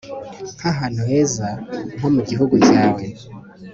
[0.57, 1.47] Nkahantu heza
[1.97, 3.03] nko mugihugu cyawe